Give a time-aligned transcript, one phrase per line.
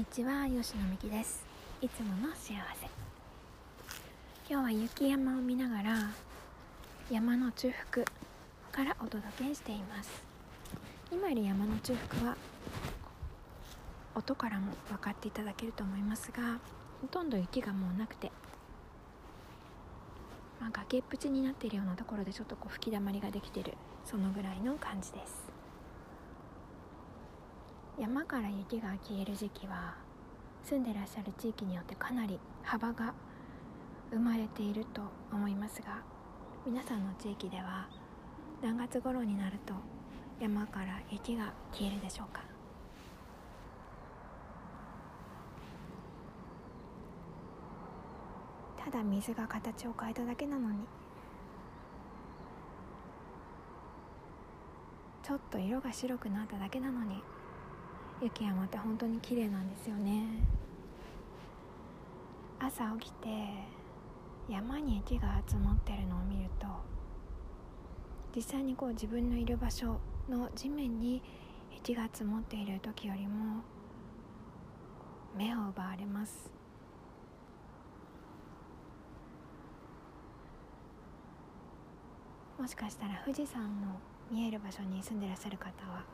[0.00, 1.44] にちは吉野美希です。
[1.82, 2.88] いつもの幸せ。
[4.48, 6.10] 今日は雪山を見ながら
[7.10, 8.06] 山の中腹
[8.72, 10.24] からお届けしています。
[11.12, 12.36] 今いる山の中腹は
[14.14, 16.58] 音からも分かっていただけると思いますが
[17.02, 18.32] ほとんど雪がもうなくて、
[20.62, 23.74] まあ、崖っぷちになっているようなところでちょっとこう吹きだまりができてる
[24.06, 25.49] そのぐらいの感じです。
[28.00, 29.94] 山から雪が消える時期は
[30.64, 33.12] 住んでらっしゃる地域によってかなり幅が
[34.10, 35.98] 生まれていると思いますが
[36.64, 37.86] 皆さんの地域では
[38.62, 39.74] 何月頃になると
[40.40, 42.40] 山から雪が消えるでしょうか？
[48.82, 50.78] ただ水が形を変えただけなのに
[55.22, 57.22] ちょっと色が白くなっただけなのに
[58.22, 60.26] 雪山って本当に綺麗なんですよね。
[62.58, 63.28] 朝起きて
[64.48, 66.66] 山に雪が積もってるのを見ると
[68.36, 71.22] 実際にこう自分のいる場所の地面に
[71.72, 73.62] 雪が積もっている時よりも
[75.34, 76.50] 目を奪われます。
[82.58, 83.98] もしかしたら富士山の
[84.30, 86.04] 見える場所に住んでらっしゃる方は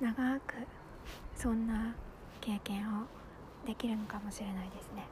[0.00, 0.54] 長く
[1.34, 1.94] そんな
[2.40, 3.06] 経験を
[3.66, 5.06] できるのかもしれないですね。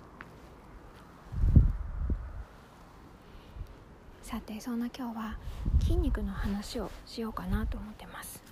[4.23, 5.39] さてそんな今日は
[5.81, 8.43] 筋肉の話をしようかなと思ってます。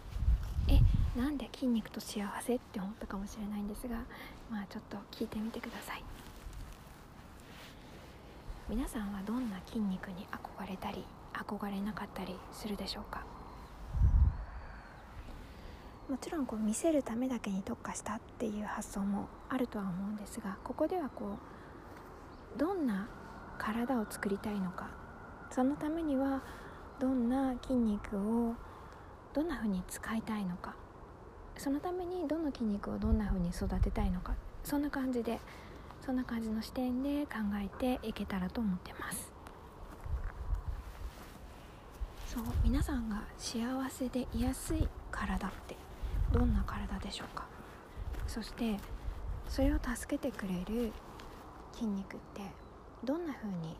[0.69, 0.81] え
[1.19, 3.97] なんで筋肉と幸せって思ったかもしれないんですが
[4.51, 6.05] まあちょっと聞いてみてください。
[8.69, 13.23] 皆さんはどんな筋肉に憧れたり憧れなかったりするでしょうか？
[16.13, 21.39] もちろんこう見せるためだけに特化したっていう発想もあるとは思うんですがここではこ
[22.55, 23.09] うどんな
[23.57, 24.91] 体を作りたいのか。
[25.51, 26.43] そのためには
[27.01, 28.55] どんな筋肉を
[29.33, 30.75] どんな風に使いたいのか。
[31.57, 34.35] そのためにどの筋肉をどんな風に育てたいのか。
[34.65, 35.41] そんな感じで
[36.05, 39.33] そんな感じの視点で考えていけたらと思ってます。
[42.27, 45.77] そう皆さんが幸せでいやすい体って
[46.33, 47.45] どんな体でしょうか？
[48.27, 48.79] そして
[49.49, 50.91] それを助けてくれる
[51.75, 52.41] 筋肉って
[53.05, 53.77] どんな風に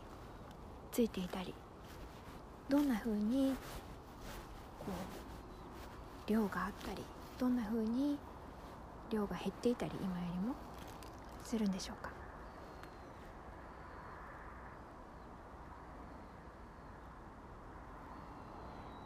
[0.91, 1.53] ついていたり
[2.69, 3.55] どんな風に
[4.79, 4.85] こ
[6.27, 7.03] う量があったり
[7.39, 8.17] どんな風に
[9.09, 10.53] 量が減っていたり今よりも
[11.43, 12.11] するんでしょうか？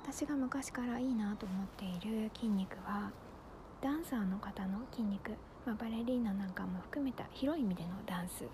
[0.04, 3.12] 私が昔からいいなと思っている筋肉は
[3.82, 5.32] ダンサーの方の筋肉、
[5.66, 8.46] まあ、バレリーナなんかも含めた広い意味でのダンス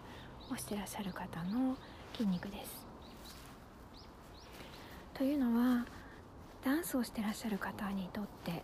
[0.51, 1.77] をしてらっしゃる方の
[2.13, 2.85] 筋肉です。
[5.13, 5.85] というのは
[6.63, 8.63] ダンスをしてらっしゃる方にとって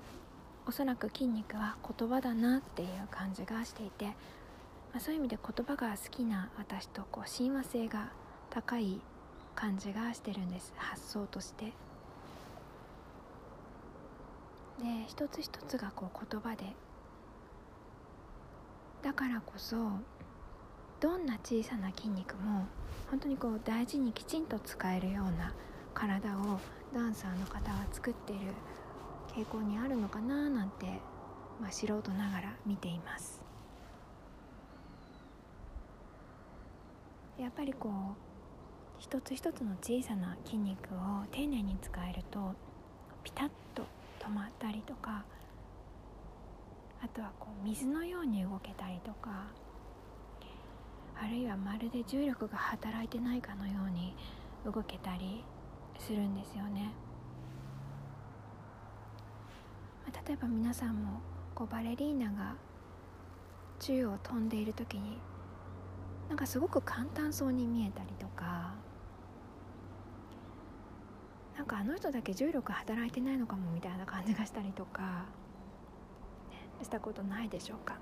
[0.66, 4.14] おそらく筋肉は言葉だなっていう感じがしていて、ま
[4.98, 8.12] あ、そういう意味で言葉が好きな私とこう親和性が
[8.50, 9.00] 高い
[9.56, 11.74] 感じがしてるんです発想として。
[14.80, 16.66] で一つ一つがこう言葉で。
[19.02, 19.76] だからこそ
[21.00, 22.66] どんな小さな筋肉も
[23.10, 25.54] 本当にこう大事にきちんと使えるような
[25.94, 26.60] 体を
[26.94, 28.52] ダンサーの方は作っている
[29.36, 30.86] 傾向にあるのかななんて、
[31.62, 33.44] まあ、素人ながら見ています。
[37.38, 37.92] やっぱりこう
[39.00, 42.54] 一つ一つの小さな筋肉を丁寧に使えると
[43.24, 43.54] ピタッと
[44.20, 45.24] 止まったりとか
[47.02, 49.48] あとはこう水のように動けたりとか
[51.22, 54.16] あるいはまるで重力が働いてないかのように
[54.66, 55.44] 動けたり
[55.98, 56.94] するんですよね。
[60.06, 61.20] まあ、例えば皆さんも
[61.54, 62.56] こうバレリーナが
[63.80, 65.20] 宙を飛んでいる時に
[66.30, 68.76] なんかすごく簡単そうに見えたりとか
[71.70, 75.26] かあの人だけ重力働いてないのかもみたいな感じがしたりとか
[76.82, 77.96] したことないでしょうか、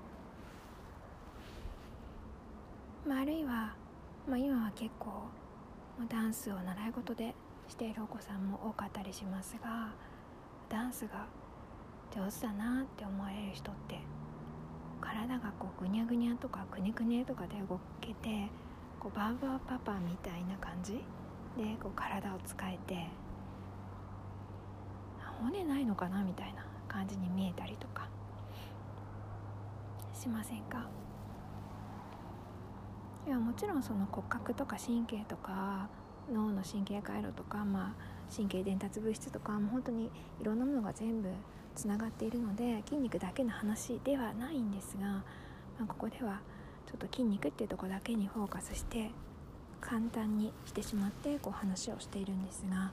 [3.06, 3.74] まあ、あるいは、
[4.26, 5.10] まあ、今は結構
[6.08, 7.34] ダンスを習い事で
[7.68, 9.92] しているお子さんも多かったりしますが
[10.70, 11.26] ダンスが
[12.14, 13.98] 上手だなって思われる人って
[15.00, 18.48] 体がこうぐにゃぐにゃとかくねくねとかで動けて
[18.98, 20.94] こうバーバーパパみたいな感じ
[21.56, 23.08] でこう体を使えて
[25.42, 28.08] 骨ないのかなみたいな感じに見えたりとか
[30.12, 30.86] しませんか？
[33.26, 35.88] いやもちろんその骨格とか神経とか
[36.32, 41.28] 脳の神経回路とか、まあ、神経伝達物質とかも本当にいろんなものが全部
[41.74, 45.22] つながっているので筋肉だけの話ではないんですが、ま
[45.82, 46.40] あ、ここでは
[46.86, 49.10] ちょっと筋肉っていうとこだけにフォーカスして
[49.80, 52.92] 簡単にしてしまってこう話をしているんですが。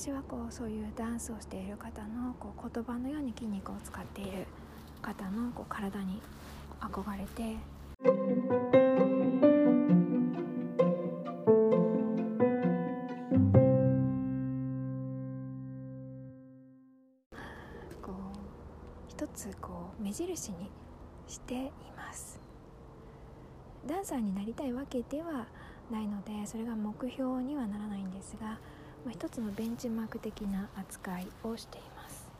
[0.00, 4.46] 私はこうそういうダンスをしている方のこう言葉のように筋肉を使っている
[5.02, 6.22] 方のこう体に
[6.80, 7.58] 憧れて。
[18.00, 18.40] こう
[19.06, 20.70] 一つこう目印に
[21.28, 22.40] しています。
[23.86, 25.46] ダンサーになりたいわけでは
[25.90, 28.58] ないのでそれが目標にはならないんですが
[29.04, 32.30] まあ、一つのベンチマーク的な扱いをしています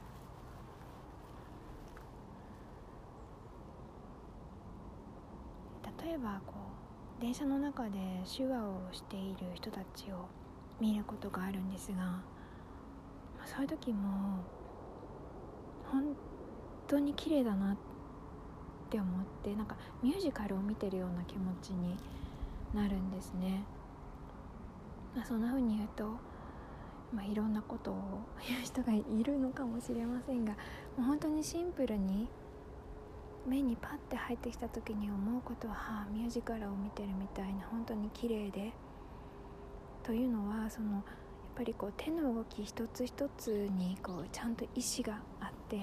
[6.05, 6.55] 例えばこ
[7.19, 10.27] う電車の中で手話をしている人たちを
[10.81, 12.25] 見ることがあるんですが、ま
[13.45, 14.43] あ、そういう時も
[15.91, 16.17] 本
[16.89, 17.77] 当に綺麗だなっ
[18.89, 21.97] て思ってなんかミュージカルを見てるような気持ちに
[22.75, 23.65] なるんですね。
[25.15, 26.13] まあ、そんな風に言うと
[27.13, 27.95] まあ、いろんなことを
[28.47, 30.53] 言う人がいるのかもしれませんが
[30.97, 32.29] もう本当にシンプルに
[33.47, 38.73] 目にパッて入ってきた時に思うことは、はあ、ミュージカルを見てるみたいな本当に綺麗で
[40.03, 41.03] というのはそのやっ
[41.57, 45.79] ぱりこう手の動き一つ一つにこうちゃんと意志があって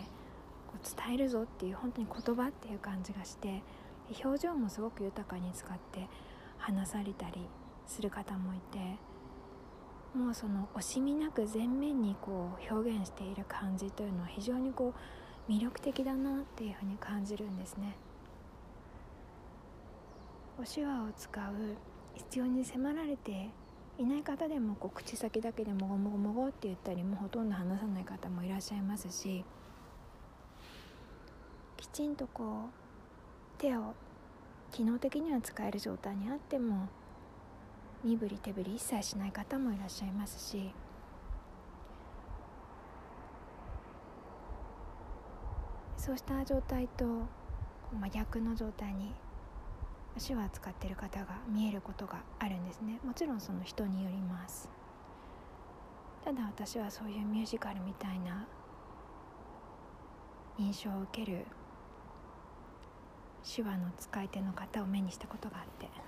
[0.67, 3.61] こう伝えるぞっていう本当に言葉っていう感じがして
[4.23, 6.07] 表情もすごく豊かに使って
[6.57, 7.47] 話されたり
[7.85, 9.16] する方もいて。
[10.13, 14.93] もうその惜しみなく前面にこう表現している感じというのは非常にこ
[15.47, 17.95] う魅力的だなっていうふうに感じるんですね。
[20.59, 21.53] お手話を使う
[22.15, 23.49] 必要に迫られて
[23.99, 29.45] いない方でもこう口先だけでもごもごもごって言ったりもうほとんど話さない方もいらっしゃいますし
[31.77, 33.93] きちんとこう手を
[34.71, 36.87] 機能的には使える状態にあっても
[38.07, 40.71] 身振り手振り一切しない方もいらっしゃいますし。
[45.97, 47.03] そうした状態と
[47.99, 49.11] 真逆の状態に
[50.25, 52.97] 手話使ってる方が見えることがあるんですね。
[53.03, 54.69] もちろんその人によります。
[56.23, 58.47] ただ私はそういうミュージカルみたいな
[60.57, 61.45] 印象を受ける
[63.43, 66.06] 手話の使い手の方を目にしたことがあって。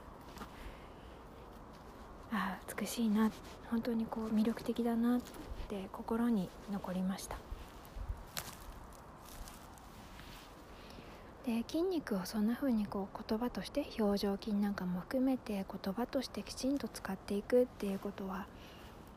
[2.31, 3.31] ああ美しいな。
[3.69, 5.21] 本当にこう魅力的だなっ
[5.67, 7.37] て心に残りました。
[11.45, 18.45] で筋肉をそんな風にこう言葉として表情筋なんかも含めて言葉としてきちんと使っていくっていうことは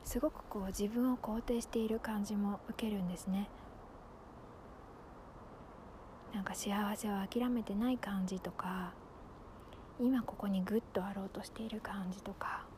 [0.04, 3.48] すごくこう自分を肯定している感じも受けるんですね。
[6.32, 8.94] なんか幸せを諦めてない感じとか
[10.00, 12.71] 今ここにグッとあろうとしている感じとか。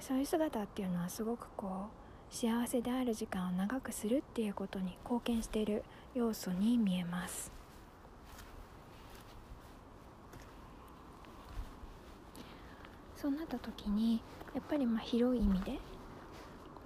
[0.00, 5.84] そういう姿っていうのはすごくこう幸せである時間を長くするっていうことに貢献している
[6.14, 7.52] 要素に見えます。
[13.16, 14.20] そうなった時に
[14.54, 15.78] やっぱりまあ広い意味で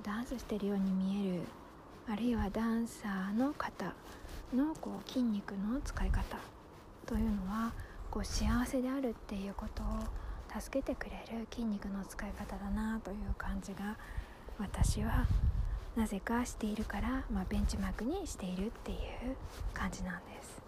[0.05, 1.41] ダンスしてるように見える
[2.09, 3.93] あるいはダンサーの方
[4.55, 6.39] のこう筋肉の使い方
[7.07, 7.73] というのは
[8.09, 9.87] こう幸せであるっていうことを
[10.49, 13.97] 助けてくれる筋肉の使い方だなという感じが
[14.59, 15.27] 私は
[15.97, 18.99] なぜかしているから、まあ、ベンチマークにしているっていう
[19.75, 20.63] 感じなんです。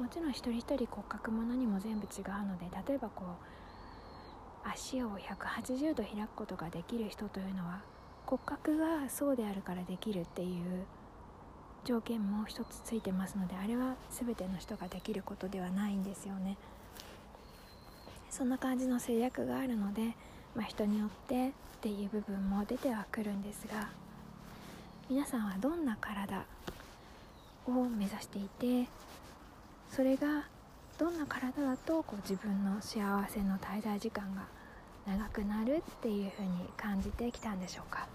[0.00, 3.24] もちろん一人一人骨格も何も全部違うので例えばこ
[4.64, 7.82] う足を180度開くことができる人というのは
[8.24, 10.86] 骨格がそうであるからできるっていう
[11.84, 16.56] 条件も一つついてますのであれは全ての人ができることではないんですよね。
[18.30, 20.14] そんな感じの制約があるので、
[20.54, 23.88] まあ、人によってっていう部分も出てはくるんですが
[25.08, 26.44] 皆さんはどんな体
[27.66, 28.88] を目指していて
[29.90, 30.44] それが
[30.98, 34.42] どんな体だとこう自分の幸せの滞在時間が
[35.06, 38.06] 長くなるっていうふうに感じてきたんでしょうか？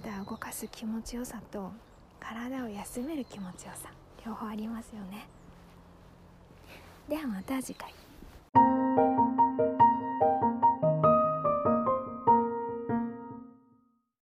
[0.00, 1.70] 体を動かす気持ちよさと
[2.18, 3.90] 体を休める気持ちよさ
[4.24, 5.26] 両方ありますよね。
[7.08, 7.92] ではまた次回。